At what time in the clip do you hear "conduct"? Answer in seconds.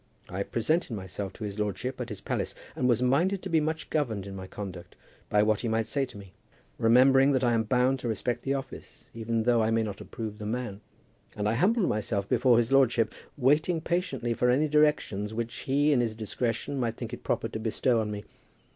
4.47-4.95